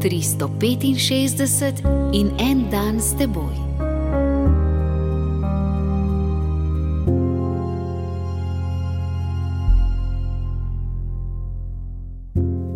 [0.00, 3.54] 365 in en dan s teboj.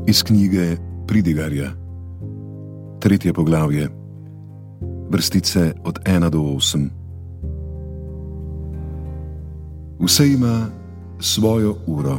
[0.06, 0.76] Iz knjige
[1.06, 1.70] Pridigarja,
[3.00, 3.88] tretje poglavje,
[5.10, 6.88] vrstice od 1 do 8.
[10.00, 10.66] Vse ima
[11.20, 12.18] svojo uro,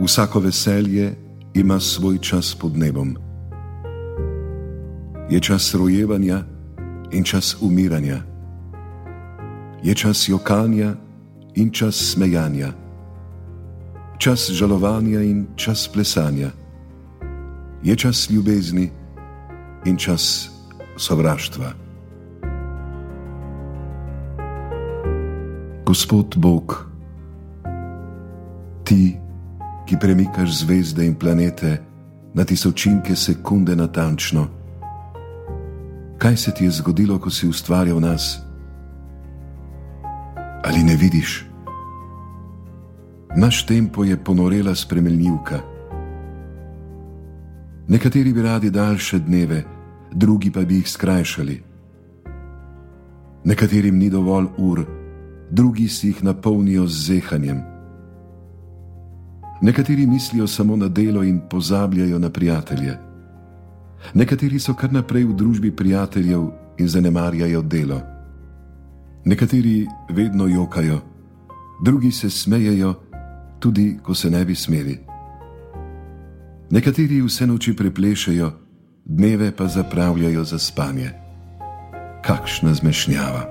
[0.00, 1.14] vsako veselje
[1.54, 3.25] ima svoj čas pod nebom
[5.30, 6.42] je čas rojevanja
[7.10, 8.22] in čas umiranja,
[9.82, 10.94] je čas jokanja
[11.54, 12.72] in čas smejanja,
[14.18, 16.50] čas žalovanja in čas plesanja,
[17.82, 18.90] je čas ljubezni
[19.84, 20.50] in čas
[20.96, 21.72] sovraštva.
[25.86, 26.90] Gospod Bog,
[28.84, 29.16] ti,
[29.86, 31.82] ki premikaš zvezde in planete
[32.34, 34.55] na tisočinke sekunde natančno,
[36.18, 38.38] kaj se ti je zgodilo, ko si ustvarjal nas?
[40.64, 41.46] Ali ne vidiš?
[43.36, 45.60] Naš tempo je ponorela spremenljivka.
[47.88, 49.64] Nekateri bi radi daljše dneve,
[50.12, 51.62] drugi pa bi jih skrajšali.
[53.44, 54.84] Nekaterim ni dovolj ur,
[55.50, 57.60] drugi si jih napolnijo z zehanjem.
[59.62, 63.05] Nekateri mislijo samo na delo in pozabljajo na prijatelje.
[64.14, 68.00] Nekateri so kar naprej v družbi prijateljev in zanemarjajo delo.
[69.24, 71.00] Nekateri vedno jokajo,
[71.84, 72.94] drugi se smejejo,
[73.58, 74.98] tudi ko se ne bi smeli.
[76.70, 78.52] Nekateri vse noči preplešajo,
[79.04, 81.10] dneve pa zapravljajo za spanje.
[82.24, 83.46] Kakšna zmešnjava.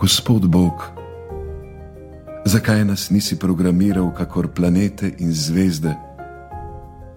[0.00, 0.72] Gospod Bog,
[2.44, 6.07] zakaj nas nisi programiral, kakor planete in zvezde?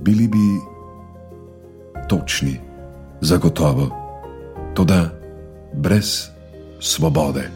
[0.02, 0.60] Bili bi
[2.10, 2.60] točni,
[3.22, 3.90] zagotovo,
[4.74, 5.02] tudi
[5.74, 6.28] brez
[6.80, 7.50] svobode.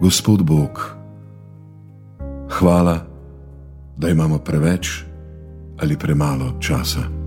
[0.00, 0.96] Gospod Bog,
[2.50, 2.98] hvala,
[3.96, 5.04] da imamo preveč
[5.78, 7.21] ali premalo časa.